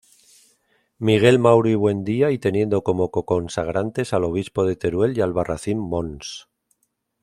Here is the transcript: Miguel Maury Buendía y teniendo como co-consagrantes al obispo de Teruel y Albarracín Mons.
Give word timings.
Miguel 0.97 1.37
Maury 1.37 1.75
Buendía 1.75 2.31
y 2.31 2.39
teniendo 2.39 2.81
como 2.83 3.11
co-consagrantes 3.11 4.13
al 4.13 4.23
obispo 4.23 4.65
de 4.65 4.75
Teruel 4.75 5.15
y 5.15 5.21
Albarracín 5.21 5.77
Mons. 5.77 6.49